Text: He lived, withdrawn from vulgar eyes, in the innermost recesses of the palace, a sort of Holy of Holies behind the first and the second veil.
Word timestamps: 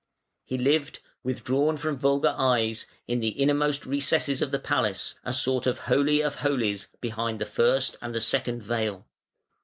He 0.45 0.57
lived, 0.57 0.97
withdrawn 1.21 1.77
from 1.77 1.95
vulgar 1.95 2.33
eyes, 2.35 2.87
in 3.07 3.19
the 3.19 3.27
innermost 3.37 3.85
recesses 3.85 4.41
of 4.41 4.49
the 4.49 4.57
palace, 4.57 5.13
a 5.23 5.31
sort 5.31 5.67
of 5.67 5.77
Holy 5.77 6.21
of 6.21 6.37
Holies 6.37 6.87
behind 7.01 7.37
the 7.37 7.45
first 7.45 7.97
and 8.01 8.15
the 8.15 8.19
second 8.19 8.63
veil. 8.63 9.05